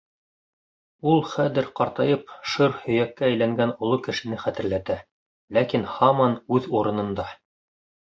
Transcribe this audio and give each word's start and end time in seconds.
Ул 1.09 1.19
хәҙер, 1.33 1.65
ҡартайып, 1.79 2.31
шыр 2.53 2.73
һөйәккә 2.85 3.27
әйләнгән 3.27 3.73
оло 3.89 3.99
кешене 4.07 4.39
хәтерләтә, 4.45 4.95
ләкин 5.59 5.85
һаман 5.99 6.35
үҙ 6.57 6.67
урынында. 6.81 7.29